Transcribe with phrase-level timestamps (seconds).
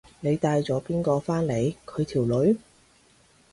[0.19, 1.75] 你帶咗邊個返嚟？
[1.85, 2.57] 佢條女？